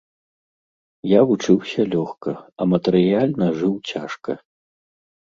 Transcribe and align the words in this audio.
Я 1.17 1.21
вучыўся 1.33 1.87
лёгка, 1.93 2.31
а 2.59 2.69
матэрыяльна 2.75 3.55
жыў 3.63 3.81
цяжка. 3.95 4.31